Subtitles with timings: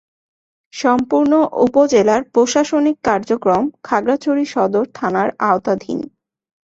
[0.73, 1.33] সম্পূর্ণ
[1.65, 5.99] উপজেলার প্রশাসনিক কার্যক্রম খাগড়াছড়ি সদর থানার আওতাধীন।